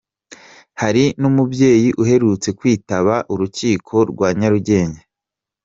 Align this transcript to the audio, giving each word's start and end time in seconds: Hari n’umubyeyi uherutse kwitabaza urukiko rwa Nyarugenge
Hari 0.81 1.03
n’umubyeyi 1.21 1.89
uherutse 2.01 2.49
kwitabaza 2.59 3.25
urukiko 3.33 3.95
rwa 4.11 4.27
Nyarugenge 4.39 5.01